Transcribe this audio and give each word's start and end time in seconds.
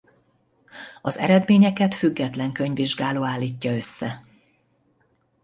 Az 1.01 1.17
eredményeket 1.17 1.93
független 1.95 2.51
könyvvizsgáló 2.51 3.23
állítja 3.23 3.75
össze. 3.75 4.23